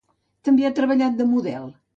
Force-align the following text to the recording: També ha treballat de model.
També 0.49 0.65
ha 0.69 0.73
treballat 0.81 1.21
de 1.23 1.31
model. 1.37 1.73